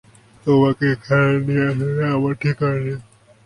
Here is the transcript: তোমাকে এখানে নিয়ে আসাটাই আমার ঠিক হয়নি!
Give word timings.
তোমাকে 0.45 0.83
এখানে 0.93 1.31
নিয়ে 1.45 1.63
আসাটাই 1.69 2.09
আমার 2.15 2.33
ঠিক 2.41 2.57
হয়নি! 2.63 2.93